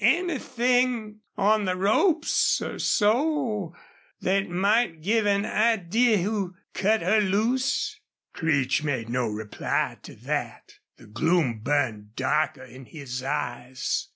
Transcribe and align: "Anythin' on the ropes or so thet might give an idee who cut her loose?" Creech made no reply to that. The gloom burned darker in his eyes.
"Anythin' 0.03 1.19
on 1.37 1.65
the 1.65 1.75
ropes 1.75 2.59
or 2.59 2.79
so 2.79 3.75
thet 4.19 4.49
might 4.49 5.01
give 5.03 5.27
an 5.27 5.45
idee 5.45 6.23
who 6.23 6.55
cut 6.73 7.03
her 7.03 7.19
loose?" 7.21 7.99
Creech 8.33 8.81
made 8.83 9.09
no 9.09 9.27
reply 9.29 9.99
to 10.01 10.15
that. 10.15 10.79
The 10.97 11.05
gloom 11.05 11.59
burned 11.59 12.15
darker 12.15 12.63
in 12.65 12.85
his 12.85 13.21
eyes. 13.21 14.09